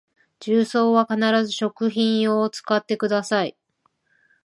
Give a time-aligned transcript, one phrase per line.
[0.39, 3.55] 重曹は必ず食品用を使ってください